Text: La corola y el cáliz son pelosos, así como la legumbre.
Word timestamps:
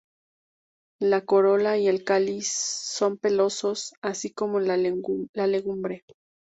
La 0.99 1.23
corola 1.25 1.77
y 1.77 1.87
el 1.87 2.03
cáliz 2.03 2.47
son 2.51 3.19
pelosos, 3.19 3.93
así 4.01 4.33
como 4.33 4.59
la 4.59 4.75
legumbre. 4.75 6.05